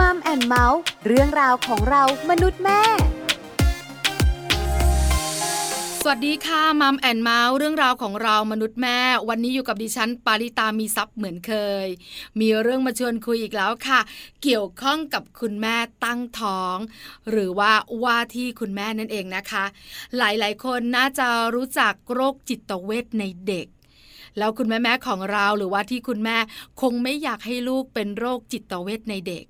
[0.00, 2.80] Mom and Mouth เรื่องราวของเรามนุษย์แม่
[6.02, 11.52] สวัสดีค่ะ Mom and Mouth เรื่องราวของเรามนุษย์แม่ วันนี้อยู่กับดิฉัน ปาริตามีซัพ์เหมือนเค
[11.84, 11.86] ย
[12.40, 14.00] มีเรื่องมาชวนคุยอีกแล้วค่ะ
[14.42, 16.76] เกี่ยวข้องกับคุณแม่ตั้งท้อง
[17.30, 17.72] หรือว่า
[18.04, 19.64] ว่าที่คุณแม่นั่นเองนะคะ
[20.16, 23.66] หลายๆ คนน่าจะรู้จักโรคจิตเวชในเด็ก
[24.38, 26.36] แล้วคุณแม่แม่ของเราหรือว่าที่คุณแม่
[26.80, 29.46] คงไม่อยากให้ลูกเป็นโรคจิตเวชในเด็ก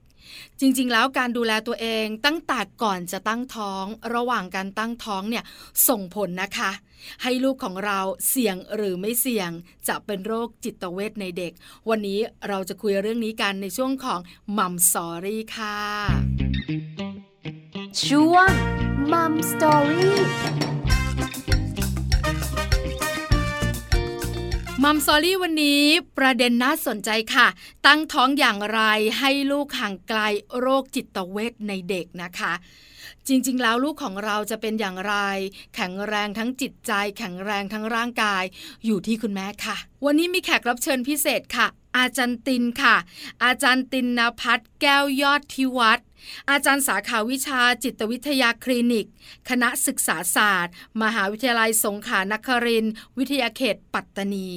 [0.60, 3.84] จริงๆ แล้วการดูแลตัวเองตั้งแต่ก่อนจะตั้งท้อง
[4.14, 5.44] ระหว่างการตั้งท้องเนี่ย
[5.88, 6.70] ส่งผลนะคะ
[7.22, 9.50] ให้ลูกของเราเสี่ยงหรือไม่เสี่ยง
[9.88, 11.52] จะเป็นโรคจิตเวชในเด็ก
[11.88, 14.20] วันนี้เราจะคุยเรื่องนี้กันในช่วงของ
[14.58, 15.78] Mom Story ค่ะ
[18.06, 18.50] ช่วง
[19.12, 20.73] Mom Story
[24.86, 25.82] มัมซอรี่วันนี้
[26.18, 27.46] ประเด็นน่าสนใจค่ะ
[27.86, 28.80] ตั้งท้องอย่างไร
[29.18, 30.20] ให้ลูกห่างไกล
[30.58, 32.52] โรคจิตเวทในเด็กนะคะ
[33.28, 35.14] จริงๆ แล้วลูกของเราจะเป็นอย่างไร
[35.74, 38.44] แข็งแรงทั้งจิตใจ แข็งแรงทั้งร่างกาย
[38.84, 41.66] อยู่ที่คุณแม่ค่ะ วันนี้มีแขกรับเชิญพิเศษค่ะ
[41.98, 42.96] อาจารย์ตินค่ะ
[43.44, 46.00] อาจารย์ตินนภัทรแก้วยอดทิวัฒ
[46.50, 49.06] อาจารย์สาขาวิชาจิตวิทยาคลินิก
[49.48, 50.72] คณะศึกษาศาสตร์
[51.02, 52.86] มหาวิทยาลัยสงขลานคริน
[53.18, 54.50] วิทยาเขตปัตตานี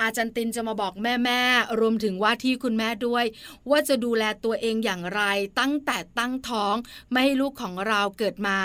[0.00, 1.42] อาจารย์ตินจะมาบอกแม่แม่
[1.80, 3.24] รวมถึงว่าที่คุณแม่ด้วย
[3.70, 5.22] ว่าจะดูแลตัวเองอย่างไร
[5.60, 6.74] ตั้งแต่ตั้งท้อง
[7.10, 8.58] ไม่ให้ลูกของเราเกิดมา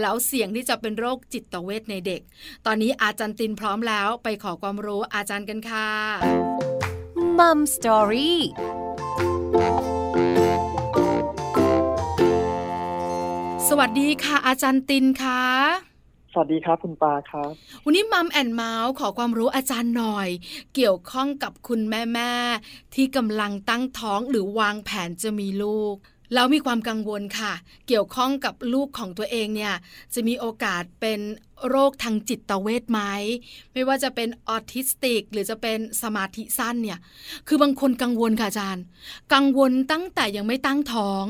[0.00, 2.20] แล้วเสี่ยงที่จะเป็นโรคจิตเวทในเด็ก
[2.66, 5.88] ตอนนี้อาจารย์ตินพร้อมแล้วไปขอความรู้อาจารย์กันค่ะ
[7.38, 8.40] มัมสตอรี่
[13.74, 15.42] สวัสดีค่ะ อาจารย์ตินค่ะ
[16.32, 17.52] สวัสดีครับคุณปาครับ
[17.84, 20.28] วันนี้มัมแอนเมาส์ขอความรู้อาจารย์หน่อย
[20.74, 22.32] เกี่ยวข้องกับคุณแม่แม่
[22.94, 25.94] ที่กำลังตั้งท้องหรือวางแผนจะมีลูก
[26.34, 27.52] แล้วมีความกังวลค่ะ
[27.88, 29.74] เกี่ยวข้องกับลูกของตัวเองเนี่ย
[30.14, 31.20] จะมีโอกาสเป็น
[31.68, 33.00] โรคทางจิตเวทไหม
[33.72, 36.98] ไม่ว่าจะเป็นออทิสติก หรือจะเป็นสมาธิสั้นเนี่ย
[37.48, 38.84] คือบางคนกังวลค่ะอาจารย์
[39.34, 41.24] กังวลตั้งแต่ยังไม่ตั้งท้อง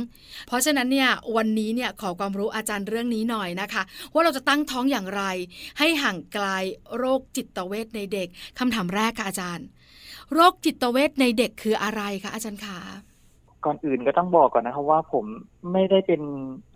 [0.47, 3.83] เพราะฉะนั้นเนี่ยวันนี้เนี่ยขอความรู้อาจารย์เรื่องนี้หน่อยนะคะ
[4.13, 5.23] ว่าเราจะตั้งท้องอย่างไร
[5.79, 6.47] ให้ห่างไกล
[6.97, 9.67] โรคจิตเวทในเด็กคำถามแรกค่ะอาจารย์
[10.35, 13.12] โรคจิตเวทในเด็กคืออะไรคะอาจารย์คะ
[13.65, 15.25] ก่อนอื่นก็ต้องบอกก่อนนะครับว่าผม
[15.73, 16.23] ไม่ได้เป็น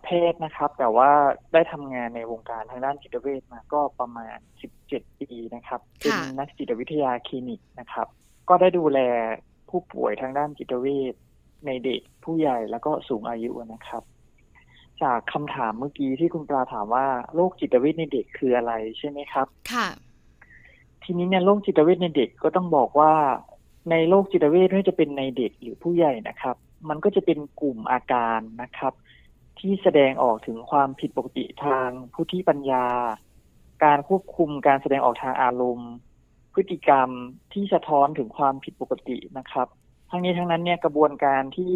[0.03, 1.09] แพทย์นะครับ แต่ว่า
[1.53, 4.37] ได้ทำงานในวงการทางด้านจิตเวชมาก็ประมาณ
[4.79, 8.07] 17 ปีนะครับ เป็นนักจิตวิทยาคลินิกนะครับ
[8.49, 8.99] ก็ได้ดูแล
[9.69, 11.13] ผู้ป่วยทางด้านจิตเวช
[11.65, 14.03] ในเด็กผู้ใหญ่แล้วก็สูงอายุนะครับ
[15.01, 17.05] จากคำถามเมื่อกี้ที่คุณปลาถามว่า
[17.35, 19.87] โรคจิตเวชในเด็กคืออะไรใช่ไหมครับ ค่ะ
[21.03, 23.13] ทีนี้เนี่ยโรคจิตเวชในเด็กก็ต้องบอกว่า
[23.91, 26.55] ในโรคจิตเวชไม่ว่าจะเป็นในเด็กหรือผู้ใหญ่นะครับ
[26.89, 28.93] มันก็จะเป็นกลุ่มอาการนะครับ
[29.59, 32.85] ที่แสดงออกถึงความผิดปกติทางผู้ที่ปัญญา
[33.83, 35.91] การควบคุมการแสดงออกทางอารมณ์
[36.53, 37.09] พฤติกรรม
[37.53, 39.67] ที่สะท้อนถึงความผิดปกตินะครับ
[40.09, 41.75] ทั้งนี้ทั้งนั้นเนี่ยกระบวนการที่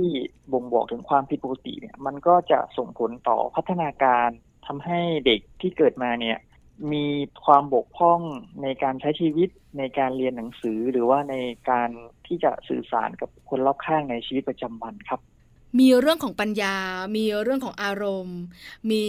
[0.54, 4.30] บ่งบอกถึงความผิดปกติเนี่ย มันก็จะส่งผลต่อพัฒนาการ
[4.68, 6.38] ทำให้เด็กที่เกิดมาเนี่ย
[6.94, 7.06] มี
[7.46, 8.22] ความบกพร่อง
[8.62, 11.36] ในการใช้ชีวิตในการเรียนหนังสือหรือว่าใน
[11.70, 11.90] การ
[12.32, 15.22] ที่จะสื่อสารกับคนรอบข้างในชีวิตประจำวันครับ
[15.80, 16.76] มีเรื่องของปัญญา
[17.18, 18.40] มีเรื่องของอารมณ์
[18.92, 19.04] มี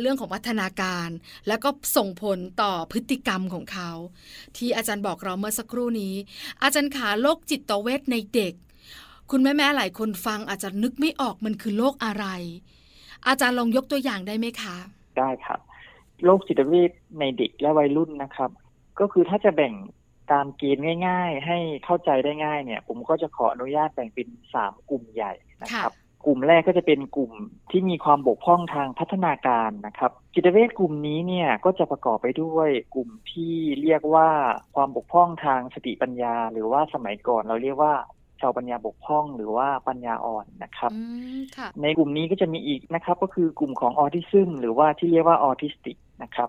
[0.00, 1.08] เรื่องของพัฒนาการ
[1.48, 3.90] แล้วก็ส่งผลต่อพฤติกรรมของเขา
[4.56, 6.14] ที่อาจารย์บอกเราเมื่อสักครู่นี้
[6.62, 8.54] อาจารย์ขาโรคจิตเวทในเด็ก
[9.30, 12.26] คุณแม่แม่หลายคนฟังอาจจะนึกไม่ออกมันคือโรคอะไร
[13.28, 14.76] อาจารย์ลองยกตัวอย่างได้ไหมคะ
[15.18, 15.60] ได้ครับ
[16.24, 18.50] โรคจิตเวทในเด็กและวัยรุ่นนะครับ
[19.00, 19.72] ก็คือถ้าจะแบ่ง
[20.32, 25.92] ตามเกณฑ์ง่าย ๆ ให้เข้าใจได้ง่ายเนี่ย ผมก็จะขออนุญาตแบ่งเป็นสามกลุ่มใหญ่นะครับ
[26.26, 27.32] กลุ่มแรกก็จะเป็นกลุ่ม
[27.70, 34.28] ที่มีความบกพร่องทางพัฒนาการนะครับ จิตเวชกลุ่มนี้เนี่ยก็จะประกอบไปด้วยกลุ่มที่เรียกว่า
[34.74, 37.94] ความบกพร่องทางสติปัญญา หรือว่าสมัยก่อนเราเรียกว่า
[38.40, 40.92] ชาวปัญญาบกพร่องหรือว่าปัญญาอ่อนนะครับ
[41.82, 46.48] ในกลุ่มนี้ก็จะมีอีกนะครับ ก็คือกลุ่มของออทิซึมหรือว่าที่เรียกว่าออทิสติก นะครับ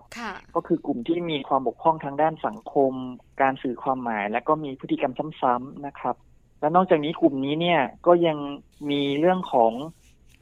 [0.54, 2.92] ก็คือกลุ่มที่มีความบกพร่องทางด้านสังคม
[3.42, 5.12] การสื่อความหมาย และก็มีพฤติกรรม
[5.42, 6.16] ซ้ำๆนะครับ
[6.60, 8.38] และนอกจากนี้กลุ่มนี้เนี่ยก็ยัง
[8.90, 9.72] มีเรื่องของ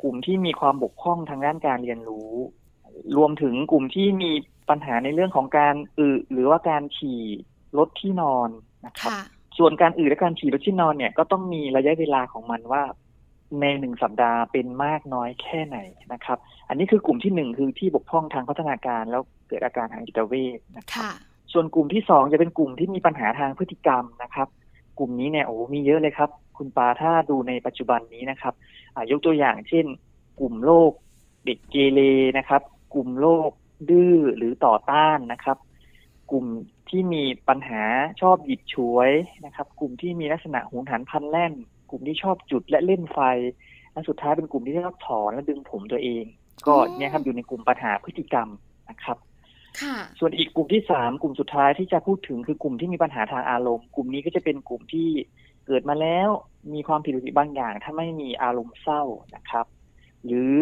[0.02, 2.32] กลุ่มที่มีความบกพร่องทางด้านการเรียนรู้
[3.17, 4.31] รวมถึงกลุ่มที่มี
[4.69, 7.20] ปัญหาในเรื่องของการอึหรือว่าการฉี่
[7.78, 8.49] ลดที่นอน
[8.87, 9.12] นะครับ
[9.58, 12.82] ส่วนการอืดและการฉี่รถที่นอนเนี่ยก็ต้องมีระยะเวลาของมันว่า
[13.60, 15.78] ในหนึ่งสัปดาห์เป็นมากน้อยแค่ไหน
[16.12, 16.38] นะครับ
[16.69, 21.14] อันนี้คือกลุ่มที่หนึ่งคือที่บกพร่องทางพัฒนาการแล้วเกิดอาการทางจิตเวชนะครับ
[21.52, 24.49] ส่วนกลุ่มที่สองจะเป็นกลุ่มที่มีปัญหาทางพฤติกรรมนะครับ
[24.99, 28.54] กลุ่มนี้เนี่ยโอ้มีเยอะเลยครับ คุคุณปาถ้าดูในปัจจุบันนี้นะครับ
[29.10, 29.87] ยกตัวอย่างเช่น
[30.40, 30.93] กลุ่มโรค
[31.44, 32.00] เด็กเกเร
[32.38, 32.62] นะครับ
[32.94, 33.50] กลุ่มโรค
[33.90, 35.58] ดื้อหรือต่อต้านนะครับ
[36.31, 36.46] กลุ่ม
[36.88, 37.82] ที่มีปัญหา
[38.20, 39.10] ชอบหยิบฉวย
[39.44, 41.52] นะครับ กลุ่มที่มีลักษณะหุนหันพันแล่น
[41.92, 43.18] กลุ่มที่ชอบจุดและเล่นไฟ
[43.92, 46.24] และสุดท้ายเป็นกลุ่มที่ชอบถอนและดึงผมตัวเอง
[46.66, 48.48] ก็เนี่ยครับอยู่ในกลุ่มปัญหาพฤติกรรม
[48.90, 49.18] นะครับ
[50.18, 55.08] ส่วนอีกกลุ่มที่สามกลุ่มสุดท้ายที่จะพูดถึงคือกลุ่มที่มีปัญหาทางอารมณ์ กลุ่มนี้ก็จะเป็นกลุ่มที่
[55.66, 56.28] เกิดมาแล้ว
[56.74, 59.02] มีความผิดปกติบางอย่าง ถ้าไม่มีอารมณ์เศร้า
[59.36, 59.66] นะครับ
[60.26, 60.56] หรือ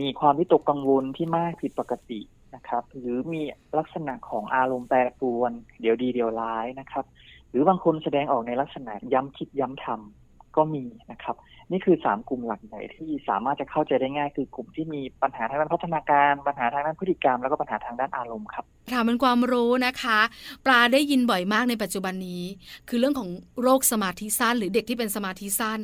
[0.00, 2.20] มีความวิตกกังวลที่มากผิดปกติ
[2.54, 3.42] นะครับ หรือมี
[3.78, 7.04] ลักษณะของอารมณ์แปรปรวน เดี๋ยวดีเดี๋ยวร้ายนะครับ
[7.50, 11.36] หรือบางคนแสดงออกในลักษณะย้ำคิดย้ำทำ ก็มีนะครับ
[11.70, 20.18] นี่คือสามกลุ่มหลักใหญ่ที่สามารถจะเข้าใจได้ง่าย คือกลุ่มที่มีปัญหาทางด้านพัฒนาการ ปัญหาทางด้านพฤติกรรม แล้วก็ปัญหาทางด้านอารมณ์ครับค่ะมันความรู้นะคะ
[20.66, 22.44] ปลาได้ยินบ่อยมากในปัจจุบันนี้
[22.88, 23.30] คือเรื่องของ
[23.62, 25.78] โรคสมาธิสั้น หรือเด็กที่เป็นสมาธิสั้น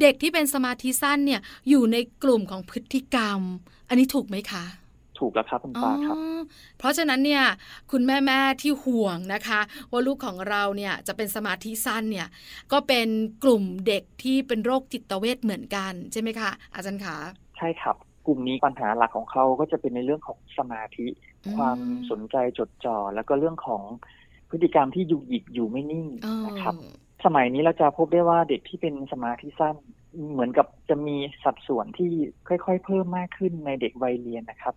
[0.00, 3.40] เด็กที่เป็นสมาธิสั้นเนี่ยอยู่ในกลุ่มของพฤติกรรม
[3.88, 4.64] อันนี้ถูกไหมคะ
[5.18, 6.16] ถูกแล้วครับคุณปาครับ
[6.78, 7.44] เพราะฉะนั้นเนี่ย
[7.90, 12.28] คุณแม่แม่ที่ห่วงนะคะ ว่าลูกของเราเนี่ยจะเป็นสมาธิสั้นเนี่ย
[12.72, 13.08] ก็เป็น
[13.44, 17.16] กลุ่มเด็กที่เป็นโรคจิตเวทเหมือนกันใช่ไหมคะอาจารย์คะ
[17.58, 17.96] ใช่ครับ
[18.26, 21.06] กลุ่มนี้ปัญหาหลักของเขาก็จะเป็นในเรื่องของสมาธิ
[21.56, 21.78] ความ
[22.10, 23.82] สนใจจดจ่อแล้วก็เรื่องของ
[24.50, 26.06] พฤติกรรมที่อยู่หยิกอยู่ไม่นิ่ง
[26.46, 26.74] นะครับ
[27.24, 29.76] สมัยนี้เราจะพบได้ว่าเด็กที่เป็นสมาธิสั้น
[30.32, 32.12] เหมือนกับจะมีสัดส่วนที่
[32.48, 34.74] ค่อย ๆ เพิ่มมากขึ้นในเด็กวัยเรียนนะครับ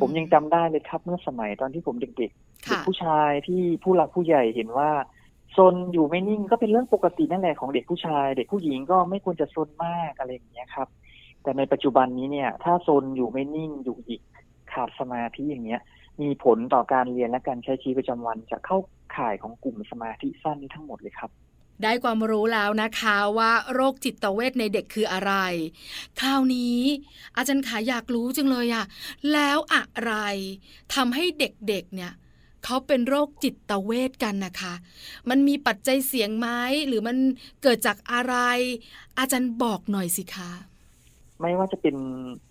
[0.00, 2.30] ผมยังจำได้เลยครับเมื่อสมัยตอนที่ผมเด็กๆเด็ก
[2.86, 4.90] ผู้ชายที่ผู้หลักผู้ใหญ่เห็นว่า
[5.56, 10.88] ซนอยู่ไม่นิ่งก็เป็นเรื่องปกตินั่นแหละของเด็กผู้ชาย เด็กผู้หญิงก็ไม่ควรจะซนมากอะไรอย่างเงี้ยครับ
[11.42, 14.20] แต่ในปัจจุบันนี้เนี่ย ถ้าซนอยู่ไม่นิ่งอยู่อีก
[14.72, 15.80] ขาดสมาธิอย่างเงี้ย
[16.20, 18.78] มีผลต่อการเรียนและการใช้ชีวิตประจำวันจะเข้า
[19.16, 21.30] ข่ายของกลุ่มสมาธิสั้นนี้ทั้งหมดเลยครับ
[21.82, 25.32] ได้ความรู้แล้วนะคะว่าโรคจิตเวทในเด็กคืออะไร
[26.20, 26.80] คราวนี้
[27.36, 28.84] อาจารย์ขาอยากรู้จังเลยอะ
[29.32, 30.12] แล้วอะไร
[30.94, 32.12] ทำให้เด็กๆเนี่ย
[32.64, 34.74] เขาเป็นโรคจิตเวทกันนะคะ
[35.30, 36.48] มันมีปัจจัยเสียงไหม
[36.86, 37.16] หรือมัน
[37.62, 38.34] เกิดจากอะไร
[39.18, 40.50] อาจารย์บอกหน่อยสิคะ
[41.40, 41.96] ไม่ว่าจะเป็น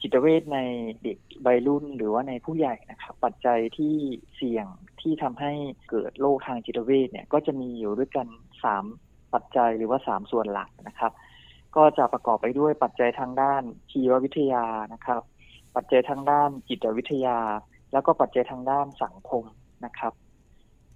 [0.01, 0.59] จิตเวทใน
[1.03, 3.95] เด็กวัยรุ่นหรือว่าในผู้ใหญ่นะครับปัจจัยที่
[4.35, 4.65] เสี่ยง
[5.01, 5.51] ที่ทำให้
[5.89, 8.27] เกิดโรคทางจิตเวทเนี่ยก็จะมีอยู่ด้วยกัน
[8.63, 8.83] สาม
[9.33, 11.11] ปัจจัยหรือว่าสามส่วนหลักนะครับ
[11.75, 15.21] ก็จะประกอบไปด้วยปัจจัยทางด้านชีววิทยานะครับ
[15.75, 17.39] ปัจจัยทางด้านจิตวิทยา
[17.91, 19.43] แล้วก็ปัจจัยทางด้านสังคม
[19.85, 20.13] นะครับ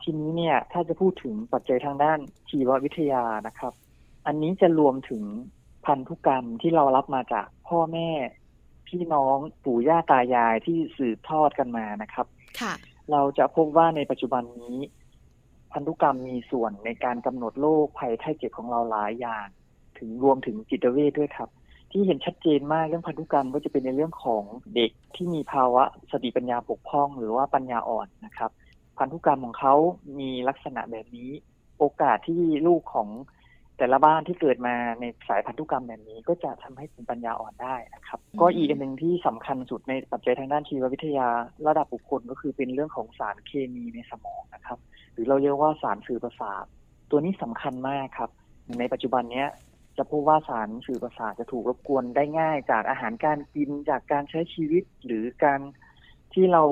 [0.01, 2.19] ทีนี้เนี่ยถ้าจะพูดถึงปัจจัยทางด้าน
[2.49, 3.73] ชีววิทยานะครับ
[4.25, 5.23] อันนี้จะรวมถึง
[5.85, 8.09] พันธุกรรมที่เรารับมาจากพ่อแม่
[8.87, 12.27] พี่น้องปู่ย่าตายายที่สืบทอดกันมานะครับ
[13.11, 14.77] เราจะพบว่าในปัจจุบันนี้
[15.73, 19.47] พันธุกรรมมีส่วนในการกำหนดโรคภัยไข้เจ็บของเราหลายอย่าง
[19.97, 21.50] ถึงรวมถึงจิตเวทด้วยครับ
[21.91, 24.44] ที่เห็นชัดเจนมากเรื่องพันธุกรรมก็จะเป็นในเรื่องของ
[24.75, 28.51] เด็กที่มีภาวะสติปัญญาปกพร่อง หรือว่าปัญญาอ่อนนะครับ
[28.97, 29.75] พันธุกรรมของเขา
[30.19, 31.29] มีลักษณะแบบนี้
[31.79, 33.09] โอกาสที่ลูกของ
[33.81, 41.27] แต่ละบ้านที่เกิดมาในสายพันธุกรรมแบบนี้ ก็จะทำให้เป็นปัญญาอ่อนได้นะครับ ก็อีกอันหนึ่งที่สำคัญสุดในปัจจัยทางด้านชีววิทยา
[41.67, 44.79] ระดับบุคคลก็คือเป็นเรื่องของสารเคมีในสมองนะครับ
[45.13, 46.65] หรือเราเรียกว่าสารสื่อประสาท
[47.11, 48.31] ตัวนี้สำคัญมากครับ
[48.79, 49.47] ในปัจจุบันเนี้ย
[49.97, 55.59] จะพบว่าสารสื่อประสาทจะถูกรบกวนได้ง่ายจากอาหารการกินจากการใช้ชีวิตหรือการ
[56.33, 56.63] ที่เรา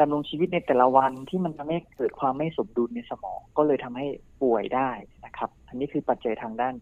[0.00, 4.06] ดำรงชีวิตในแต่ละวันที่มันทำให้เกิดความไม่สมดุลในสมอง ก็เลยทำให้
[4.42, 4.90] ป่วยได้
[5.24, 6.74] นะครับ อันนี้คือปัจจัยทางด้าน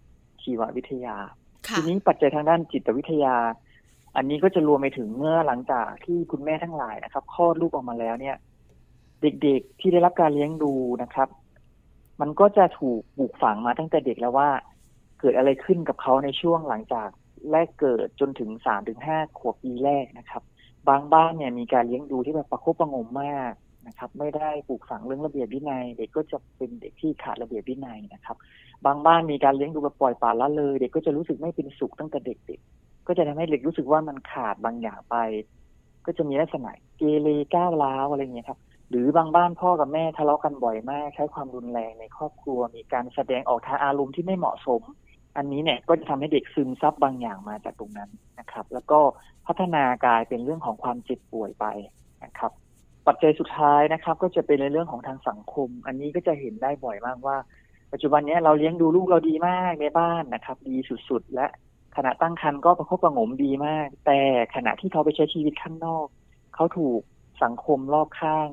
[0.42, 1.16] ชีววิทยา
[1.76, 3.36] ทีนี้ปัจจัยทางด้านจิตวิทยา
[4.16, 8.36] อันนี้ก็จะรวมไปถึงเมื่อหลังจากที่คุณแม่ทั้งหลายนะครับคลอดลูกออกมาแล้วเนี่ย
[9.22, 11.28] เด็กๆที่ได้รับการเลี้ยงดูนะครับ
[12.20, 14.48] มันก็จะถูกปลูกฝังมาตั้งแต่เด็กแล้วว่า
[15.20, 17.08] เกิดอะไรขึ้นกับเขาในช่วงหลังจาก
[17.50, 20.42] แรกเกิดจนถึงสามถึงห้าขวบปีแรกนะครับ
[20.88, 23.52] บางบ้านเนี่ยมีการเลี้ยงดูที่แบบประคบประงมมาก
[23.86, 28.36] นะครับ ไม่ได้ปลูกฝังเรื่องระเบียบวินัย เด็กก็จะเป็นเด็กที่ขาดระเบียบวินัยนะครับ
[28.86, 35.16] บางบ้านมีการเลี้ยงดูแบบปล่อยปละละเลย เด็กก็จะรู้สึกไม่เป็นสุขตั้งแต่เด็กๆก็จะทำให้เด็กรู้สึกว่ามันขาดบางอย่างไป
[36.06, 38.58] ก็จะมีลักษณะเกเรก้าวร้าวอะไรเงี้ยครับ
[38.90, 44.82] หรือบางบ้านพ่อกับแม่ทะเลาะกันบ่อยมาก ใช้ความรุนแรงในครอบครัว มีการแสดงออกทางอารมณ์ที่ไม่เหมาะสม
[45.36, 48.10] อันนี้เนี่ยก็จะทำให้เด็กซึมซับบางอย่างมาจากตรงนั้น
[48.40, 49.00] นะครับ แล้วก็
[49.46, 51.66] พัฒนากลายเป็นเรื่องของความเจ็บป่วยไป
[52.24, 52.52] นะครับ
[53.06, 57.36] ปัจจัยสุดท้ายนะครับ ก็จะเป็นในเรื่องของทางสังคม อันนี้ก็จะเห็นได้บ่อยมากว่า
[57.92, 60.76] ปัจจุบันนี้เราเลี้ยงดูลูกเราดีมากในบ้านนะครับ ดี
[61.08, 61.46] สุดๆ และ
[61.96, 64.20] ขณะตั้งครรภ์ก็ประคบประงมดีมาก แต่
[64.54, 66.06] ขณะที่เขาไปใช้ชีวิตข้างนอก
[66.54, 67.00] เขาถูก
[67.42, 68.48] สังคมรอบข้าง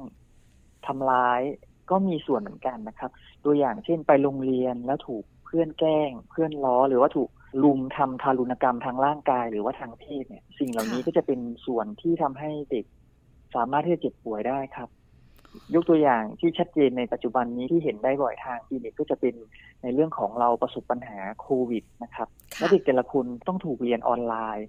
[0.86, 1.42] ทำร้าย
[1.90, 3.12] ก็มีส่วนเหมือนกันนะครับ
[3.46, 7.30] ตัวอย่างเช่นไปโรงเรียนแล้วถูก เพื่อนแกล้ง เพื่อนล้อหรือว่าถูก
[7.64, 12.86] ลุมทำทารุณกรรมทางร่างกายหรือว่าทางเพศเนี่ย สิ่งเหล่านี้ก็จะเป็นส่วนที่ทำให้เด็ก
[13.56, 14.90] สามารถที่จะเจ็บป่วยได้ครับ
[15.76, 19.34] ยกตัวอย่างที่ชัดเจนในปัจจุบันนี้ที่เห็นได้บ่อยทางคลินิกก็จะเป็น
[19.82, 24.68] ในเรื่องของเราประสบปัญหาโควิดนะครับค่ะและเด็กแต่ละคนต้องถูกเรียนออนไลน์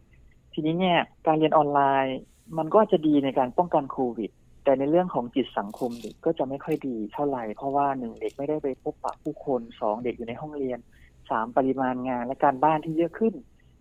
[0.52, 2.16] ทีนี้เนี่ยการเรียนออนไลน์
[2.58, 4.30] มันก็จะดีในการป้องกันโควิด
[4.68, 10.78] แต่ในเรื่องของจิตสังคมเด็กก็จะไม่ค่อยดีเท่าไหร่เพราะว่าหนึ่งเด็กไม่ได้ไปพบปะผู้คนสองเด็กอยู่ในห้องเรียน
[11.30, 13.34] สามปริมาณงานและการบ้านที่เยอะขึ้น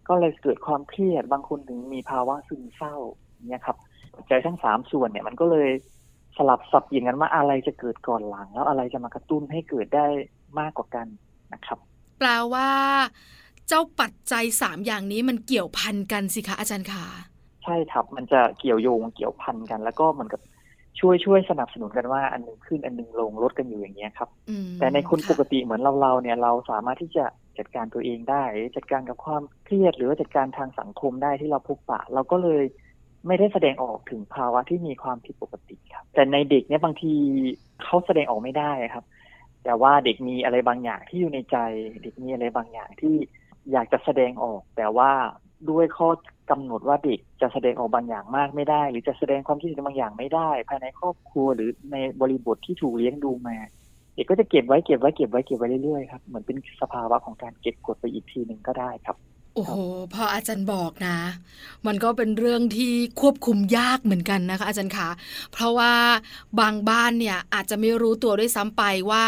[0.08, 2.96] ก็เลยเกิดความเครียดบางคนถึงมีภาวะซึมเศร้า
[3.50, 3.77] เนี่ยครับ
[4.15, 5.70] ปัจจัยทั้งสามส่วนเนี่ยมันก็เลย
[6.38, 10.06] สลับสับเปลี่ยนกันว่าอะไรจะเกิดก่อนหลัง แล้วอะไรจะมากระตุ้นให้เกิดได้
[10.60, 11.08] มากกว่ากัน
[11.53, 11.79] นะครับ
[12.20, 12.70] แปลว่า
[13.67, 17.06] เจ้าปัจจัยสามอย่างนี้มันเกี่ยวพันกันสิคะอาจารย์คะ
[17.63, 20.41] ใช่ครับ มันจะเกี่ยวโยงเกี่ยวพันกัน แล้วก็เหมือนกับ
[21.00, 27.25] ช่วยช่วยสนับสนุนกันว่าอันหนึงขึ้นอันหนึงลงลดกันอยู่อย่างเงี้ยครับอืมแต่ในคนค่ะปกติเหมือนเราเราๆเนี่ยเราสามารถที่จะ
[27.58, 28.44] จัดการตัวเองได้
[28.75, 32.63] จัดการกับความเครียดหรือว่าจัดการทางสังคมได้ที่เราพบปะ เราก็เลย
[33.27, 37.13] ไม่ได้แสดงออกถึงภาวะที่มีความผิดปกติครับ แต่ในเด็กเนี่ยบางที
[37.84, 39.06] เขาแสดงออกไม่ได้ครับ
[39.63, 41.58] แต่ว่าเด็กมีอะไรบางอย่างที่อยู่ในใจ
[42.04, 43.16] เด็กมีอะไรบางอย่างที่
[43.72, 45.12] อยากจะแสดงออก แต่ว่า
[45.69, 46.09] ด้วยข้อ
[46.51, 53.57] กำหนดว่าเด็กจะแสดงออกบางอย่างมากไม่ได้ หรือจะแสดงความคิดเห็นบางอย่างไม่ได้ ภายในครอบครัวหรือในบริบทที่ถูกเลี้ยงดูมา
[54.15, 59.17] เด็กก็จะเก็บไว้เก็บไว้เก็บไว้เก็บไว้เรื่อยๆครับเหมือนเป็นสภาวะของการเก็บกดไปอีกทีหนึ่งก็ได้ครับ
[59.57, 59.75] โอ้โห
[60.13, 61.17] พออาจารย์บอกนะ
[61.87, 65.09] มันก็เป็นเรื่องที่ควบคุมยากเหมือนกันนะคะ อาจารย์คะ
[65.51, 65.93] เพราะว่า
[66.59, 69.25] บางบ้านเนี่ยอาจจะไม่รู้ตัวด้วยซ้ำไปว่า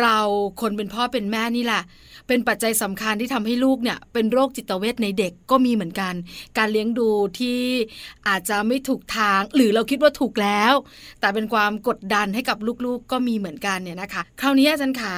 [0.00, 0.16] เรา
[0.60, 1.82] คนเป็นพ่อเป็นแม่นี่แหละ
[2.28, 6.14] เป็นปัจจัยสำคัญที่ทำให้ลูกเนี่ยเป็นโรคจิตเวชในเด็กก็มีเหมือนกัน
[6.58, 7.60] การเลี้ยงดูที่
[8.28, 10.74] อาจจะไม่ถูกทาง หรือเราคิดว่าถูกแล้ว
[11.20, 15.14] แต่เป็นความกดดันให้กับลูกๆก็มีเหมือนกันเนี่ยนะคะ คราวนี้อาจารย์ขา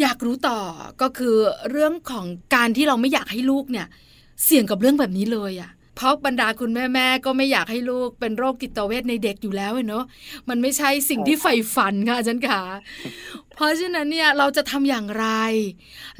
[0.00, 0.60] อยากรู้ต่อ
[1.02, 1.36] ก็คือ
[1.70, 3.86] เรื่องของการที่เราไม่อยากให้ลูกเนี่ย
[4.44, 10.04] เสี่ยงกับเรื่องแบบนี้เลยอะ่ะเพราะบรรดาคุณแม่ๆก็ไม่อยากให้ลูกเป็นโรคจิตเวชในเด็กอยู่แล้วอะเนาะ
[10.48, 12.62] มันไม่ใช่สิ่งที่ใฝ่ฝันค่ะอาจารย์ขา
[13.54, 15.26] เพราะฉะนั้นเนี่ยเราจะทำอย่างไร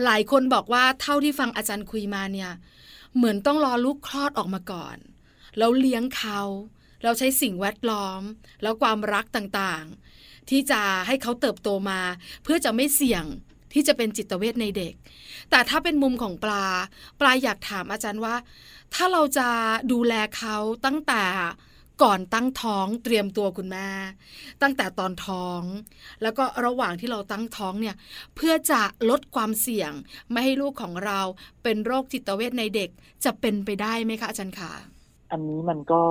[0.05, 2.51] หลายคนบอกว่าเท่าที่ฟังอาจารย์คุยมาเนี่ย
[3.17, 4.97] เหมือนต้องรอลูกคลอดออกมาก่อน
[5.59, 6.41] แล้วเลี้ยงเขา
[7.03, 8.21] เราใช้สิ่งแวดล้อม
[8.63, 12.01] แล้วความรักต่างๆ ที่จะให้เขาเติบโตมา
[12.43, 13.25] เพื่อจะไม่เสี่ยง
[13.73, 14.95] ที่จะเป็นจิตเวชในเด็ก
[15.51, 16.67] แต่ถ้าเป็นมุมของปลา
[17.21, 18.35] ปลาอยากถามอาจารย์ว่า
[18.95, 19.49] ถ้าเราจะ
[19.93, 21.25] ดูแลเขาตั้งแต่
[22.03, 23.89] ก่อนตั้งท้องเตรียมตัวคุณแม่
[24.63, 25.63] ตั้งแต่ตอนท้อง
[26.23, 27.97] แล้วก็ระหว่างที่เราตั้งท้องเนี่ย
[28.37, 29.93] เพื่อจะลดความเสี่ยง
[30.31, 31.21] ไม่ให้ลูกของเรา
[31.63, 32.91] เป็นโรคจิตเวชในเด็ก
[33.25, 34.73] จะเป็นไปได้ไหมคะอาจารย์คะ
[35.33, 36.03] อันนี้มันก็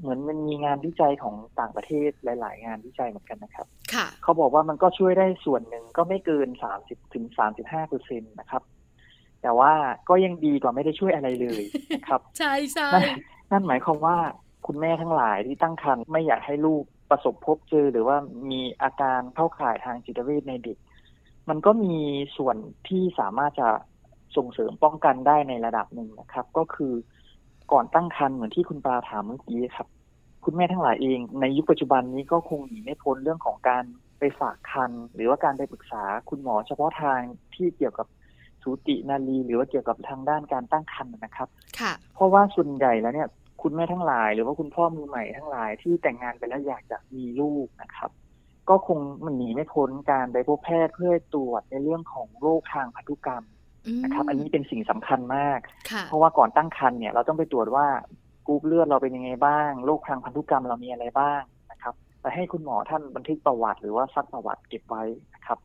[0.00, 8.62] เหมือนมันมีงานวิจัยของต่างประเทศหลาย ๆ งานวิจัยเหมือนกันนะครับ ค่ะ เขาบอกว่ามันก็ช่วยได้ส่วนหนึ่งก็ไม่เกินสามสิบถึงสามสิบห้าเปอร์เซ็นตนะครับ
[9.42, 9.72] แต่ว่า
[10.08, 11.62] ก็ยังดีกว่าไม่ได้ช่วยอะไรเลย
[11.96, 13.04] นะครับ ใช่ใช่นั่น
[13.50, 14.16] นั่นหมายความว่า
[14.66, 18.16] คุณแม่ทั้งหลายที่ตั้งครรภ์ไม่อยากให้ลูกประสบพบเจอ หรือว่า
[18.50, 20.78] มีอาการเข้าข่ายทางจิตเวชในเด็ก
[21.48, 21.96] มันก็มี
[22.36, 22.56] ส่วน
[22.88, 23.68] ที่สามารถจะ
[24.36, 26.92] ส่งเสริมป้องกันได้ในระดับหนึ่งนะครับ ก็คือ
[27.72, 29.86] ก่อนตั้งครรภ์เหมือนที่คุณปลาถามเมื่อกี้ครับ
[30.44, 33.84] คุณแม่ทั้งหลายเอง ในยุคปัจจุบันนี้ก็คงหนีไม่พ้นเรื่องของการ
[34.18, 37.20] ไปฝากคันหรือว่าการไปปรึกษาคุณหมอเฉพาะทาง
[37.54, 38.06] ที่เกี่ยวกับ
[38.62, 41.48] สูตินารีหรือว่าเกี่ยวกับทางด้านการตั้งครรภ์นะครับ
[41.80, 43.28] ค่ะ เพราะว่าส่วนใหญ่แล้วเนี่ย
[43.62, 48.10] คุณแม่ทั้งหลาย หรือว่าคุณพ่อมือใหม่ทั้งหลายที่แต่งงานไปแล้วอยากจะมีลูกนะครับ
[48.68, 53.59] ก็คงมันหนีไม่พ้นการไปพบแพทย์เพื่อตรวจในเรื่องของโรคทางพันธุกรรมม
[54.02, 55.58] นะครับ อันนี้เป็นสิ่งสำคัญมาก
[55.90, 57.86] ค่ะเพราะว่าก่อนตั้งครรภ์เนี่ยเราต้องไปตรวจว่า
[58.46, 65.02] กรุ๊ปเลือดเราเป็นยังไงบ้างโรคทางพันธุกรรมเรามีอะไรบ้างนะครับไปให้คุณหมอท่านบันทึกประวัติหรือว่าซักประวัติเก็บไว้
[65.34, 65.58] นะครับ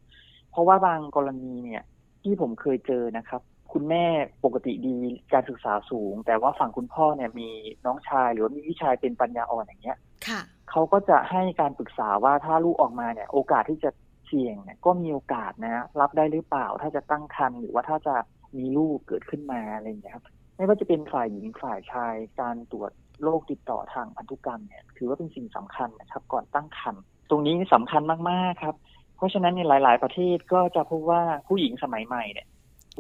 [0.52, 1.84] เพราะว่าบางกรณีเนี่ย
[2.24, 3.42] ที่ผมเคยเจอนะครับ
[3.74, 4.06] คุณแม่
[4.46, 4.98] ปกติดี
[5.34, 7.50] การศึกษาสูง แต่ว่าฝั่งคุณพ่อเนี่ยมี
[7.86, 13.90] น้องชายหรือว่ามีพี่ชายเป็นปัญญาอ่อนอย่างเงี้ยค่ะเขาก็จะให้การปรึกษาว่าถ้าลูกออกมาเนี่ย โอกาสที่จะ
[14.28, 18.16] เสี่ยงเนี่ยก็มีโอกาสนะรับได้หรือเปล่า ถ้าจะตั้งครรภ์หรือว่าถ้าจะ
[18.58, 22.92] มีลูกเกิดขึ้นมาอะไรอย่างเงี้ยครับไม่ว่าจะเป็นฝ่ายหญิงฝ่ายชาย การตรวจ
[23.24, 28.76] โรคติดต่อทางพันธุกรรมเนี่ยถือว่าเป็นสิ่งสำคัญนะครับ ก่อนตั้งครรภ์ตรงนี้สำคัญมากๆครับ
[29.16, 32.48] เพราะฉะนั้นในหลาย ๆ ประเทศก็จะพบว่าผู้หญิงสมัยใหม่เนี่ย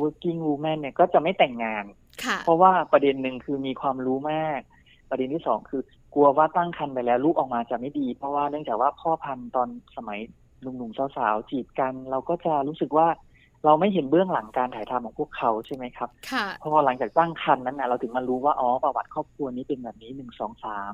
[0.01, 1.85] working woman เนี่ยก็จะไม่แต่งงาน
[2.23, 4.59] ค่ะเพราะว่าประเด็นหนึ่งคือมีความรู้มาก
[5.09, 5.81] ประเด็นที่สองคือ
[6.13, 9.67] กลัวว่าตั้งครรภ์ไปแล้วลูกออกมาจะไม่ดี เพราะว่าเนื่องจากว่าพ่อพันธุ์ตอน
[9.97, 10.19] สมัย
[10.77, 13.07] หนุ่มๆสาวๆจีบกัน เราก็จะรู้สึกว่า
[13.65, 20.93] เราไม่เห็นเบื้องหลังการถ่ายทำของพวกเขาใช่ไหมครับค่ะพอหลังจากตั้งครรภ์นั้นนะเราถึงมารู้ว่าอ๋อประวัติครอบครัวนี้เป็นแบบนี้หนึ่งสองสาม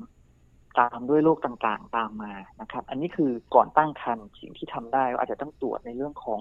[0.78, 6.40] ตามด้วยโรคต่างๆ ตามมานะครับ อันนี้คือก่อนตั้งครรภ์สิ่งที่ทำได้อาจจะต้องตรวจในเรื่องของ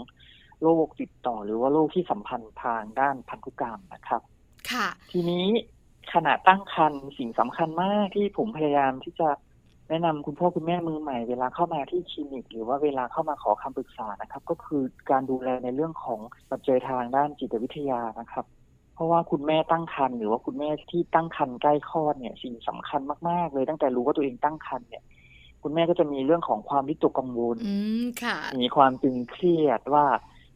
[0.61, 4.21] โรคติดต่อ หรือว่าโรคที่สัมพันธ์ทางด้านพันธุกรรมนะครับ
[4.71, 5.47] ค่ะ ทีนี้
[6.13, 9.29] ขณะตั้งครรภ์สิ่งสำคัญมากที่ผมพยายามที่จะ
[9.91, 16.19] แนะนำคุณพ่อคุณแม่มือใหม่เวลาเข้ามาที่คลินิก หรือว่าเวลาเข้ามาขอคำปรึกษานะครับ ก็คือการดูแลในเรื่องของ
[16.51, 18.45] ปัจจัยทางด้านจิตวิทยานะครับ
[18.95, 25.03] เพราะว่าคุณแม่ตั้งครรภ์หรือว่าคุณแม่ที่ตั้งครรภ์ใกล้คลอดเนี่ยสิ่งสำคัญมากๆ เลยตั้งแต่รู้ว่าตัวเองตั้งครรภ์เนี่ย
[25.63, 30.05] คุณแม่ก็จะมีเรื่องของความวิตกกังวลอืมค่ะมีความตึงเครียดว่า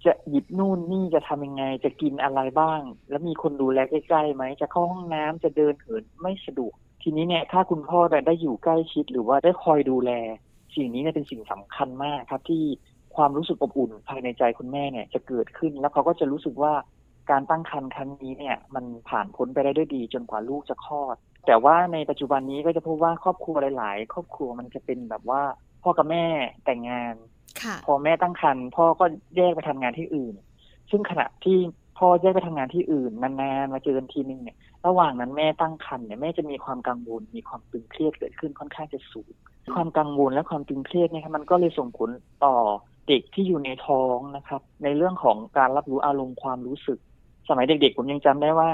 [0.05, 6.75] จะหยิบนู่นนี่จะทำยังไงจะกินอะไรบ้าง แล้วมีคนดูแลใกล้ๆไหมจะเข้าห้องน้ำจะเดินเหินไม่สะดวก
[7.07, 10.11] ทีนี้เนี่ยถ้าคุณพ่อได้อยู่ใกล้ชิดหรือว่าได้คอยดูแล
[10.75, 12.63] สิ่งนี้เนี่ยเป็นสิ่งสำคัญมากครับ ที่
[13.15, 16.73] ความรู้สึกอบอุ่นภายในใจคุณแม่เนี่ยจะเกิดขึ้น แล้วเขาก็จะรู้สึกว่า
[17.31, 25.41] การตั้งครรภ์ครั้งนี้เนี่ย มันผ่านพ้นไปได้ด้วยดี จนกว่าลูกจะคลอด แต่ว่าในปัจจุบันนี้ก็จะพบว่าครอบครัวหลาย ๆ ครอบครัวมันจะเป็นแบบว่า
[25.83, 26.25] พ่อกับแม่
[26.65, 27.15] แต่งงาน
[27.63, 29.05] ค่ะพอแม่ตั้งครรภ์พ่อก็
[29.37, 30.35] แยกไปทำงานที่อื่น
[30.91, 31.57] ซึ่งขณะที่
[31.97, 39.31] พ่อแยกไปทำงานที่อื่นนานๆมาเจอกันทีนึงเนี่ย ระหว่างนั้นแม่ตั้งครรภ์เนี่ยแม่จะมีความกังวลมีความตึงเครียดเกิดขึ้นค่อนข้างจะสูง
[39.75, 42.09] ความกังวลและความตึงเครียดเนี่ยครับมันก็เลยส่งผล
[42.45, 42.55] ต่อ
[43.07, 46.99] เด็กที่อยู่ในท้องนะครับ ในเรื่องของการรับรู้อารมณ์ความรู้สึก
[47.49, 48.69] สมัยเด็กๆผมยังจำได้ว่า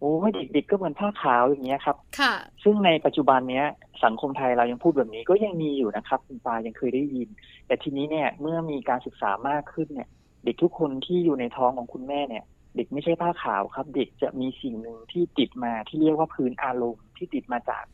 [0.00, 3.66] โอ้ยเด็กๆก็เหมือนผ้าขาวอย่างเงี้ยครับ ค่ะ ซึ่งในปัจจุบันเนี้ย
[4.04, 7.28] สังคมไทยเรายังพูดแบบนี้ก็ยังมีอยู่นะครับ คุณปายังเคยได้ยิน
[7.66, 10.08] แต่ทีนี้เนี่ยเมื่อมีการศึกษามากขึ้นเนี่ย
[10.44, 12.44] เด็กทุกคนที่อยู่ในท้องของคุณแม่เนี่ย
[12.76, 17.84] เด็กไม่ใช่ผ้าขาวครับ เด็กจะมีสิ่งหนึ่งที่ติดมาที่เรียกว่าพื้นอารมณ์ที่ติดมาจาก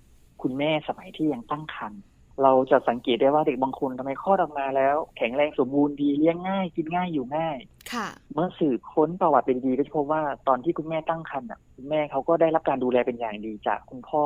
[0.42, 2.02] คุณแม่สมัยที่ยังตั้งครรภ์
[2.42, 7.58] เราจะสังเกตได้ว่าเด็กบางคนทำไมคลอดออกมาแล้ว แข็งแรงสมบูรณ์ดีเลี้ยงง่ายกินง่ายอยู่ง่าย
[7.92, 14.24] ค่ะเมื่อสืบค้นประวัติเป็นดีก็จะพบว่าตอนที่คุณแม่ตั้งครรภ์อะคุณแม่เขาก็ได้รับการดูแลเป็นอย่างดีจากคุณพ่อ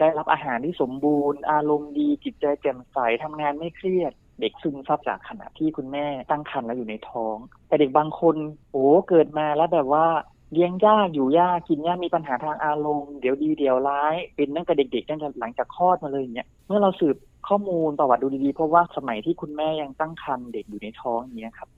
[0.00, 7.36] ได้รับอาหารที่สมบูรณ์ อารมณ์ดีจิตใจแจ่มใสทำงานไม่เครียด เด็กซึมซับจากขณะที่คุณแม่ตั้งครรภ์แล้วอยู่ในท้อง
[7.68, 8.36] แต่เด็กบางคน
[8.72, 10.06] โอ้เกิดมาแล้วแบบว่า
[10.52, 17.16] เลี้ยงยากอยู่ยากกินยากมีปัญหาทางอารมณ์เดี๋ยวดีเดี๋ยวร้าย เป็นตั้งแต่เด็กๆตั้งแต่หลังจากคลอดมาเลยเนี่ยเมื่อเราสืบ
[17.48, 21.68] ข้อมูลประวัติดูดีๆ เพราะว่าสมัยที่คุณแม่ยังตั้งครรภ์เด็กอยู่ในท้องอย่างเนี้ยครับ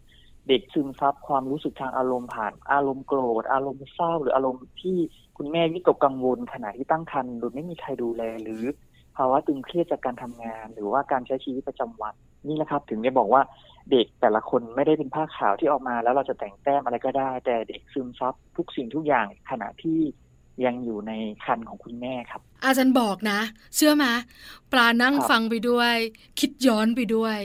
[0.48, 4.96] เด็กซึมซับความรู้สึกทางอารมณ์ผ่านอารมณ์โกรธ อารมณ์เศร้า หรืออารมณ์ที่
[5.36, 12.14] คุณแม่วิตกกังวลขณะที่ตั้งครรภ์โดยไม่มีใครดูแลหรือาวะตึงเครียดจากการทำงาน หรือว่าการใช้ชีวิตประจำวัน
[12.46, 13.42] นี่แหละครับ ถึงได้บอกว่า
[13.90, 20.00] เด็กแต่ละคนไม่ได้เป็นผ้าขาวที่ออกมา แล้วเราจะแต่งแต้มอะไรก็ได้ แต่เด็กซึมซับทุกสิ่งทุกอย่างขณะที่
[20.64, 21.12] ยังอยู่ใน
[21.44, 23.40] ครรภ์ของคุณแม่ครับ อาจารย์บอกนะ
[23.76, 24.04] เชื่อไหม
[24.72, 25.94] ปลานั่งฟังไปด้วย
[26.40, 27.38] คิดย้อนไปด้วย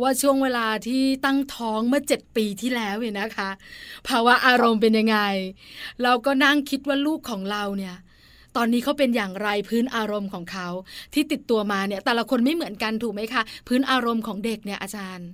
[0.00, 3.50] ว่าช่วงเวลาที่ตั้งท้องเมื่อเจ็ดปีที่แล้วเนี่ยนะคะ
[4.08, 5.18] ภาวะอารมณ์เป็นยังไง
[6.02, 7.96] เราก็นั่งคิดว่าลูกของเราเนี่ย
[8.56, 10.68] ตอนนี้เขาเป็นอย่างไรพื้นอารมณ์ของเขา
[11.14, 15.28] ที่ติดตัวมาเนี่ย แต่ละคนไม่เหมือนกันถูกไหมคะ พื้นอารมณ์ของเด็กเนี่ยอาจารย์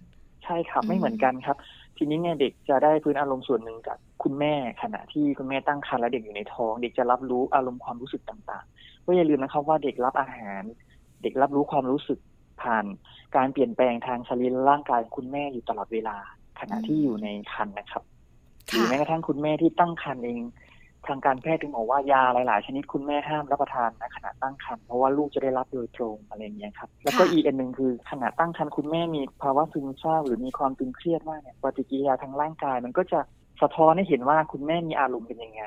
[0.44, 1.56] ใช่ครับอืมไม่เหมือนกันครับ
[1.96, 10.62] ทีนี้เนี่ยเด็กจะได้พื้นอารมณ์ส่วนหนึ่งจากคุณแม่ขณะที่คุณแม่ตั้งครรภ์และเด็กอยู่ในท้อง เด็กจะรับรู้อารมณ์ความรู้สึกต่างๆก็อย่าลืมนะครับว่าเด็กรับอาหาร
[11.22, 12.18] เด็กรับรู้ความรู้สึก
[12.62, 12.85] ผ่าน
[13.37, 16.16] การเปลี่ยนแปลงทางสรีระร่างกายของคุณแม่อยู่ตลอดเวลา
[16.61, 18.02] ขณะที่อยู่ในครรภ์นะครับ
[18.70, 20.40] หรือค่ะแม้กระทั่งคุณแม่ที่ตั้งครรภ์เอง
[21.06, 33.20] ทางการแพทย์ถึงบอกว่ายาหลาย ๆ ชนิดคุณแม่ห้ามรับประทานนะขณะตั้งครรภ์เพราะว่าลูกจะได้รับโดยตรงอะไรอย่างเงี้ยครับแล้วก็ค่ะอีกอันหนึ่งคือขณะตั้งครรภ์คุณแม่มีภาวะซึมเศร้าหรือมีความตึงเครียดมากเนี่ยปฏิกิริยาทางร่างกาย มันก็จะ
[33.62, 35.64] สะท้อนให้เห็นว่าคุณแม่มีอารมณ์เป็นยังไง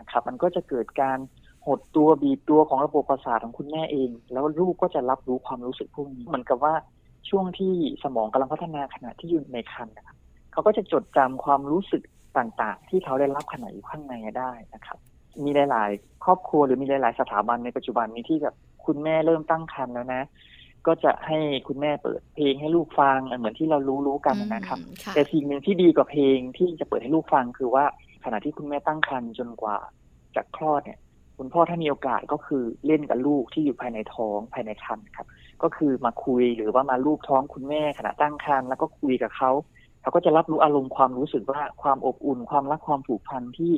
[0.00, 1.18] นะครับ มันก็จะเกิดการ
[1.66, 6.74] หดตัวบีบตัวของระบบประสาทของคุณแม่เอง แล้วลูกก็จะรับรู้ความรู้สึกพวกนี้เหมือนกับว่า
[7.28, 10.16] ช่วงที่สมองกำลังพัฒนาขณะที่อยู่ในครรภ์นะครับ
[10.52, 12.02] เขาก็จะจดจำความรู้สึก
[12.36, 14.98] ต่างๆ ที่เขาได้รับขณะอยู่ข้างในได้นะครับ
[15.44, 18.54] มีหลาย ๆ ครอบครัวหรือมีหลาย ๆ สถาบันในปัจจุบันนี้ที่แบบ
[18.86, 20.22] คุณแม่เริ่มตั้งครรภ์แล้วนะ
[20.86, 21.38] ก็จะให้
[21.68, 27.84] คุณแม่เปิดเพลงให้ลูกฟังเหมือนที่เรารู้รู้ๆกันนะครับอืมค่ะแต่สิ่งหนึ่งที่ดีกว่าเพลงที่จะเปิดให้ลูกฟังคือว่า
[28.24, 29.76] ขณะที่คุณแม่ตั้งครรภ์จนกว่า
[30.36, 30.98] จะคลอดเนี่ย
[31.38, 35.26] คุณพ่อถ้ามีโอกาสก็คือเล่นกับลูกที่อยู่ภายในท้องภายในครรภ์ครับ
[35.62, 39.50] ก็คือมาคุยหรือว่ามาลูบท้องคุณแม่ขณะตั้งครรภ์แล้วก็คุยกับเขา
[40.08, 43.72] เขาก็จะรับรู้อารมณ์ความรู้สึกว่าความอบอุ่น ความรักความผูกพันที่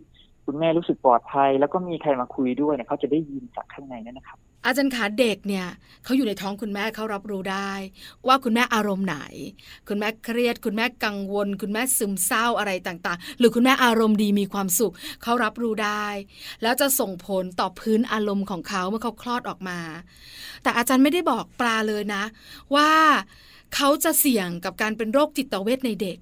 [0.44, 5.66] คุณแม่รู้สึกปลอดภัย แล้วก็มีใครมาคุยด้วยเนี่ยเขาจะได้ยินจากข้างในนั่นนะครับ อาจารย์ขาเด็กเนี่ย
[6.04, 7.72] เขาอยู่ในท้องคุณแม่เขารับรู้ได้
[8.26, 9.18] ว่าคุณแม่อารมณ์ไหน
[9.88, 16.06] คุณแม่เครียด คุณแม่กังวล คุณแม่ซึมเศร้าอะไรต่างๆ หรือคุณแม่อารมณ์ดีมีความสุขเขารับรู้ได้
[16.62, 19.80] แล้วจะส่งผลต่อพื้นอารมณ์ของเขาเมื่อเขาคลอดออกมา
[20.62, 22.24] แต่อาจารย์ไม่ได้บอกปลาเลยนะ
[22.74, 22.90] ว่า
[23.74, 26.18] เขาจะเสี่ยงกับการเป็นโรคจิตเวชในเด็ก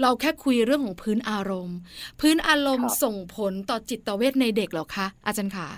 [0.00, 1.78] เราแค่คุยเรื่องของพื้นอารมณ์
[2.20, 5.68] พื้นอารมณ์ครับส่งผลต่อจิตเวชในเด็กเหรอคะ อาจารย์ขา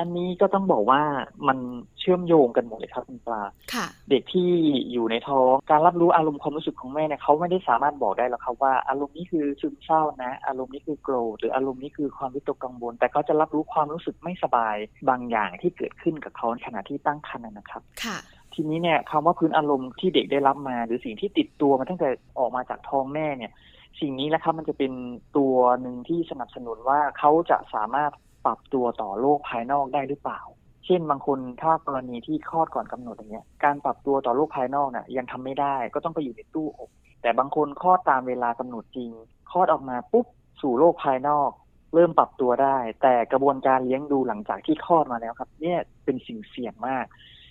[0.00, 1.02] อันนี้ก็ต้องบอกว่า
[1.48, 1.58] มัน
[1.98, 3.42] เชื่อมโยงกันหมดเลยครับคุณปลา
[3.74, 4.50] ค่ะเด็กที่
[4.92, 14.76] อยู่ในท้องการรับรู้อารมณ์ความรู้สึกของแม่เนี่ยเขาไม่ได้สามารถบอกได้หรอกครับว่าอารมณ์นี้คือซึมเศร้านะ อารมณ์นี้คือโกรธหรืออารมณ์นี้คือความวิตกกังวล แต่เขาจะรับรู้ความรู้สึกไม่สบาย
[15.08, 18.18] บางอย่างที่เกิดขึ้นกับเขาในขณะที่ตั้งครรภ์นะครับค่ะ
[18.54, 23.52] ทีนี้เนี่ยคำว่าพื้นอารมณ์ที่เด็กได้รับมา หรือสิ่งที่ติดตัวมาตั้งแต่ออกมาจากท้องแม่เนี่ย
[24.00, 24.92] สิ่งนี้แหละครับมันจะเป็น
[25.36, 28.12] ตัวหนึ่งที่สนับสนุนว่าเขาจะสามารถ
[28.46, 30.40] ปรับตัวต่อโลกภายนอกได้หรือเปล่า
[30.86, 36.90] เช่นบางคนถ้ากรณีที่คลอดก่อนกำหนดอย่างเงี้ยการปรับตัวต่อโลกภายนอกน่ะยังทำไม่ได้ ก็ต้องไปอยู่ในตู้อบ
[37.22, 39.10] แต่บางคนคลอดตามเวลากำหนดจริง
[39.50, 40.26] คลอดออกมาปุ๊บ
[40.62, 41.50] สู่โลกภายนอก
[41.94, 47.04] เริ่มปรับตัวได้ แต่กระบวนการเลี้ยงดูหลังจากที่คลอดมาแล้วครับ เนี่ยเป็นสิ่งเสี่ยงมาก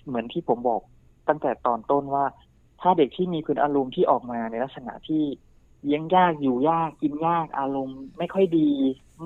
[0.08, 0.82] เหมือนที่ผมบอก
[1.28, 2.26] ตั้งแต่ตอนต้นว่า
[2.82, 5.24] ถ้าเด็กที่มีพื้นอารมณ์ที่ออกมาในลักษณะที่
[5.86, 8.70] เลี้ยงยากอยู่ยากกินยากอารมณ์ ไม่ค่อยดี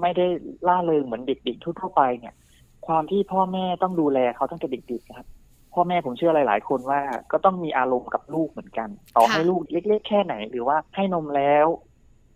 [0.02, 0.26] ไม่ได้
[0.68, 2.34] ล่าเริงเหมือนเด็กๆทั่วไปเนี่ย
[2.88, 5.28] ความที่พ่อแม่ต้องดูแลเขาตั้งแต่เด็กๆนะครับ
[5.74, 7.00] พ่อแม่ผมเชื่อหลาย ๆ คนว่า
[7.32, 11.68] ก็ต้องมีอารมณ์กับลูกเหมือนกัน ต่อให้ลูกเล็กๆแค่ไหน หรือว่าให้นมแล้ว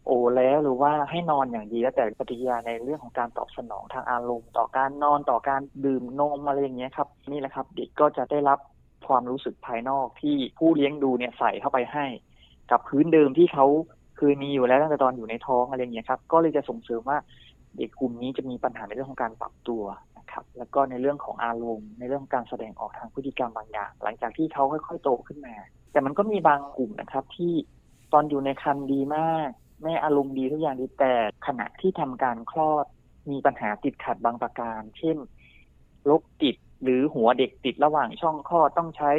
[0.05, 8.59] โอแล้วหรือว่าให้นอนอย่างดีแล้วแต่ปฏิกิริยาในเรื่องของการตอบสนองทางอารมณ์ ต่อการนอนต่อการดื่มนมอะไรอย่างเงี้ยครับ นี่แหละครับ เด็กก็จะได้รับ
[9.07, 12.05] ความรู้สึกภายนอกที่ผู้เลี้ยงดูเนี่ยใส่เข้าไปให้
[12.71, 13.65] กับพื้นเดิมที่เขา
[14.17, 17.17] เคยมีอยู่แล้วตั้งแต่ตอนอยู่ในท้องอะไรเงี้ยครับ ก็เลยจะส่งเสริมว่า
[17.77, 19.83] เด็กกลุ่มนี้จะมีปัญหาในเรื่องของการปรับตัว
[20.17, 25.55] นะครับ แล้วก็ในเรื่องของอารมณ์ในเรื่องของการแสดงออกทางพฤติกรรมบางอย่าง หลังจากที่เขาค่อยๆโตขึ้นมา
[25.91, 27.53] แต่มันก็มีบางกลุ่มนะครับ ที่
[28.13, 29.49] ตอนอยู่ในครรภ์ดีมาก
[29.83, 31.13] แม่อารมณ์ดีทุกอย่างดีแต่
[31.47, 32.85] ขณะที่ทำการคลอด
[33.31, 35.17] มีปัญหาติดขัดบางประการ เช่น
[36.09, 39.11] ลกติด หรือหัวเด็กติดระหว่างช่องคลอดต้องใช้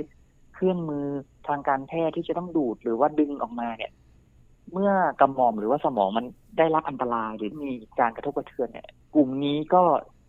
[0.55, 1.07] เครื่องมือ
[1.48, 3.92] ทางการแพทย์ที่จะต้องดูดหรือว่าดึงออกมาเนี่ย
[4.72, 6.25] เมื่อกระหม่อมหรือว่าสมองมัน
[6.59, 7.70] ได้รับอันตรายหรือมี
[8.01, 9.83] การกระทบกระเทือนเนี่ย กลุ่มนี้ก็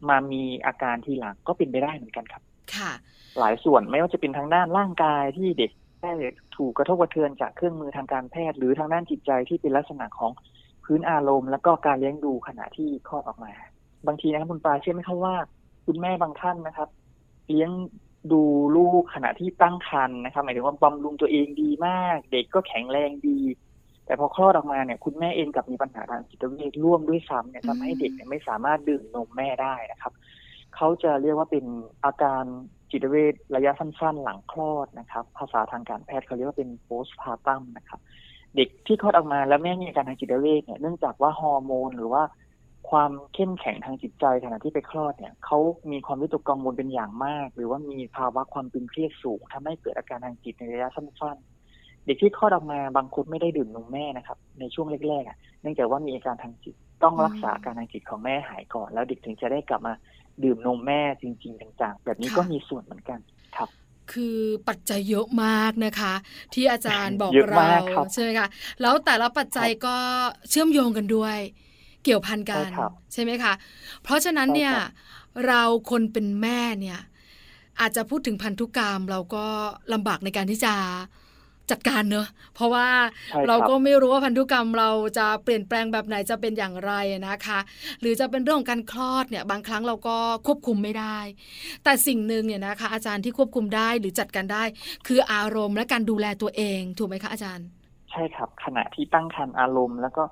[0.10, 2.44] มามีอาการทีหลังก็เป็นไปได้เหมือนกันครับ
[2.76, 2.92] ค่ะ
[3.40, 6.12] หลายส่วนไม่ว่าจะเป็นทางด้านร่างกายที่เด็กได้
[6.58, 10.32] ถูกกระทบกระเทือนจากเครื่องมือทางการแพทย์ หรือทางด้านจิตใจที่เป็นลักษณะของ
[10.86, 13.52] พื้นอารมณ์ แล้วก็การเลี้ยงดูขณะที่คลอดออกมา
[14.08, 15.36] บางทีนะครับคุณปลาเชื่อไหมครับว่า
[15.86, 16.90] คุณแม่บางท่านนะครับ
[17.50, 17.72] เลี้ยง
[18.32, 18.42] ดู
[18.76, 23.40] ลูกขณะที่ตั้งครรภ์นะครับหมายถึงว่าบำรุงตัวเองดีมาก เด็กก็แข็งแรงดี
[24.06, 30.14] แต่พอคลอดออกมาเนี่ย คุณแม่เองกลับมีปัญหาทางจิตเวชร่วมด้วยซ้ำเนี่ยทำให้เด็กเนี่ยไม่สามารถดื่มนมแม่ได้นะครับ
[30.76, 31.66] เขาจะเรียกว่าเป็น
[32.06, 32.44] อาการ
[32.92, 38.00] จิตเวชระยะสั้น ๆ หลังคลอดนะครับ ภาษาทางการแพทย์เขาเรียกว่าเป็น postpartum นะครับ
[38.56, 42.24] เด็กที่คลอดออกมาแล้วแม่มีอาการทางจิตเวชเนี่ยเนื่องจากว่าฮอร์โมนหรือว่า
[42.90, 45.60] ความเข้มแข็งทางจิตใจขณะที่ไปคลอดเนี่ยเขา
[45.92, 59.94] มีความวิตกกังวลเป็นอย่างมาก หรือว่ามีภาวะความตึงเครียดสูงทำให้เกิดอาการทางจิตในระยะสั้นๆ เด็กที่คลอดออกมาบางคนไม่ได้ดื่มนมแม่นะครับ ในช่วงแรกๆอะเนื่องจากว่ามีอาการทางจิตต้องรักษาอาการทางจิตของแม่หายก่อน แล้วเด็กถึงจะได้กลับมา
[60.44, 63.20] ดื่มนมแม่จริงๆจังๆ แบบนี้ก็มีส่วนเหมือนกัน
[63.58, 63.70] ครับ
[64.12, 64.38] คือ
[64.70, 66.14] ปัจจัยเยอะมากนะคะ
[66.54, 68.48] ที่อาจารย์บอกเยอะเรามากครับใช่ไหมคะ
[68.82, 69.96] แล้วแต่ละปัจจัยก็
[70.50, 71.38] เชื่อมโยงกันด้วย
[72.04, 73.54] เกี่ยวพันกันใช่ครับใช่ไหมคะ
[74.04, 74.92] เพราะฉะนั้นเนี่ยใช่ครับ
[75.48, 75.62] เรา
[75.92, 77.00] คนเป็นแม่เนี่ย
[77.80, 79.46] อาจจะพูดถึงพันธุกรรม เราก็
[79.94, 80.74] ลำบากในการที่จะ
[81.72, 82.88] จัดการเนอะเพราะว่า
[83.30, 86.92] ใช่ครับเราก็ไม่รู้ว่าพันธุกรรมเราจะเปลี่ยนแปลงแบบไหนจะเป็นอย่างไร
[87.28, 87.60] นะคะ
[88.02, 91.18] หรือจะเป็นเรื่องของการคลอดเนี่ยบางครั้งเราก็ควบคุมไม่ได้
[91.84, 94.64] แต่สิ่งหนึ่งเนี่ยนะคะอาจารย์ที่ควบคุมได้หรือจัดการได้
[95.08, 97.68] คืออารมณ์และการดูแลตัวเองถูกไหมคะอาจารย์
[98.12, 100.24] ใช่ครับขณะที่ตั้งครรภ์อารมณ์แล้วก็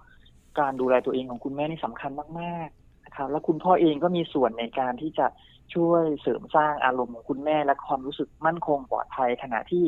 [0.60, 5.28] การดูแลตัวเองของคุณแม่นี่สำคัญมากๆนะครับ แล้วคุณพ่อเองก็มีส่วนในการที่จะ
[5.74, 9.84] ช่วยเสริมสร้างอารมณ์ของคุณแม่และความรู้สึกมั่นคงปลอดภัยขณะที่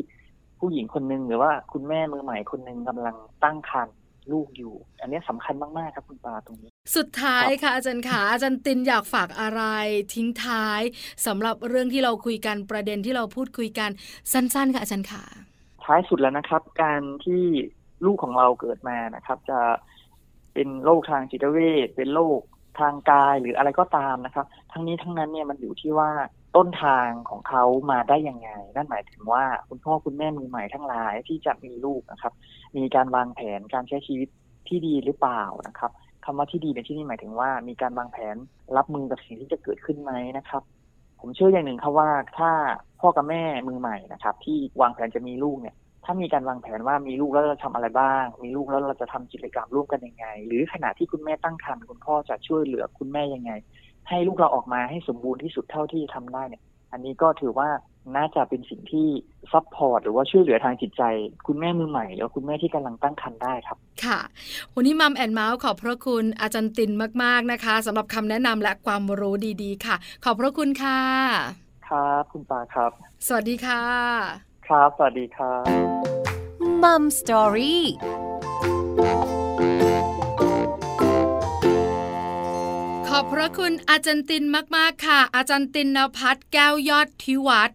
[0.60, 3.96] ผู้หญิงคนหนึ่งหรือว่าคุณแม่มือใหม่คนหนึ่งกำลังตั้งครรภ์
[4.32, 9.62] ลูกอยู่ อันนี้สำคัญมาก ๆ ครับคุณปาตรงนี้ สุดท้ายค่ะอาจารย์ขาอาจารย์ตินอยากฝากอะไร
[10.14, 10.80] ทิ้งท้าย
[11.26, 13.90] สำหรับเรื่องที่เราคุยกันประเด็นที่เราพูดคุยกัน
[14.32, 15.24] สั้น ๆ ค่ะอาจารย์ขา
[15.84, 17.42] ท้ายสุดแล้วนะครับ การที่
[18.06, 19.58] ลูกของเราเกิดมานะครับ จะ
[20.54, 22.40] เป็นโรคทางจิตเวชเป็นโรค
[22.80, 26.10] ทางกายหรืออะไรก็ตามนะครับ ทั้งนี้ทั้งนั้นเนี่ยมันอยู่ที่ว่า
[26.56, 32.32] ต้นทางของเขามาได้ยังไง นั่นหมายถึงว่าคุณพ่อคุณแม่มือใหม่ทั้งหลายที่จะมีลูกนะครับ
[32.76, 34.28] มีการวางแผนการใช้ชีวิต
[34.68, 35.90] ที่ดีหรือเปล่านะครับ
[36.24, 38.36] คำว่าที่ดีในที่นี้หมายถึงว่า มีการวางแผน
[38.76, 40.62] รับมือกับสิ่งที่จะเกิดขึ้นไหมนะครับ
[41.20, 42.50] ผมเชื่ออย่างหนึ่งครับว่าถ้า
[43.00, 53.52] พ่อกับแม่มือใหม่นะครับ ที่วางแผนจะมีลูกเนี่ย ถ้ามีการวางแผนว่ามีลูกแล้วเราทำอะไรบ้าง มีลูกแล้วเราจะทำกิจกรรมร่วมกันยังไง หรือขณะที่คุณแม่ตั้งครรภ์คุณพ่อจะช่วยเหลือคุณแม่ยังไง
[54.08, 56.62] ให้ลูกเราออกมาให้สมบูรณ์ที่สุดเท่าที่ทำได้เนี่ย
[56.92, 57.68] อันนี้ก็ถือว่า
[58.16, 59.08] น่าจะเป็นสิ่งที่
[59.52, 61.02] support หรือว่าช่วยเหลือทางจิตใจ
[61.46, 64.18] คุณแม่มือใหม่หรือคุณแม่ที่กำลังตั้งครรภ์ได้ครับ ค่ะ
[64.74, 66.90] วันนี้ Mom and Mouth ขอบพระคุณอาจารย์ติน
[67.22, 71.00] มาก ๆนะคะสำหรับคำแนะนำและความรู้ดี ๆ ค่ะ ขอบพระคุณค่ะ
[71.88, 72.90] ครับ คุณปาครับ
[73.26, 75.64] สวัสดีค่ะ ครับ สวัสดีครับ
[76.82, 77.84] Mom Story
[83.60, 84.44] คุณอาจารย์ติน
[84.76, 87.70] มากๆค่ะ อาจารย์ตินนภัทรแก้วยอดทิวัฒ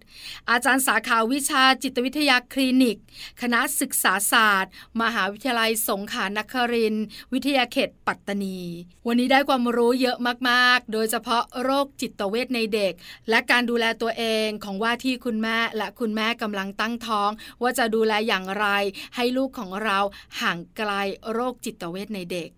[0.50, 2.98] อาจารย์สาขาวิชาจิตวิทยาคลินิก
[3.42, 8.60] คณะศึกษาศาสตร์ มหาวิทยาลัยสงขลานครินทร์วิทยาเขตปัตตานี
[9.08, 10.18] วันนี้ได้ความรู้เยอะ
[10.50, 12.94] มากๆ โดยเฉพาะโรคจิตเวทในเด็ก
[13.30, 17.30] และการดูแลตัวเองของว่าที่คุณแม่และคุณแม่กำลังตั้งท้อง
[17.62, 18.68] ว่าจะดูแลอย่างไร
[19.16, 20.00] ให้ลูกของเรา
[20.42, 20.92] ห่างไกล
[21.32, 22.52] โรคจิตเวชในเด็ก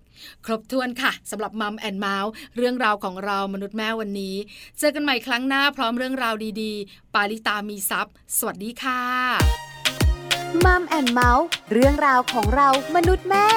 [0.45, 4.35] ครบถ้วนค่ะสำหรับ Mom and Mouth เรื่องราวของเรามนุษย์แม่วันนี้
[4.79, 9.01] เจอกันใหม่ครั้งหน้าพร้อมเรื่องราวดีๆ ปาลิตามีซัพ์สวัสดีค่ะ
[10.65, 13.47] Mom and Mouth เรื่องราวของเรามนุษย์แม่